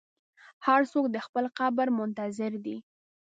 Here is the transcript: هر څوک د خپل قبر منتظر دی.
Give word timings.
هر 0.65 0.81
څوک 0.91 1.05
د 1.11 1.17
خپل 1.25 1.45
قبر 1.57 1.87
منتظر 1.99 2.51
دی. 2.65 2.77